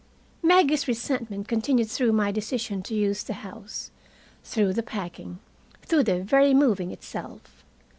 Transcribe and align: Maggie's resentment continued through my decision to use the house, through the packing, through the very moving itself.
Maggie's 0.41 0.87
resentment 0.87 1.47
continued 1.47 1.87
through 1.91 2.11
my 2.11 2.31
decision 2.31 2.81
to 2.81 2.95
use 2.95 3.21
the 3.21 3.33
house, 3.35 3.91
through 4.43 4.73
the 4.73 4.81
packing, 4.81 5.37
through 5.83 6.05
the 6.05 6.23
very 6.23 6.55
moving 6.55 6.89
itself. 6.89 7.63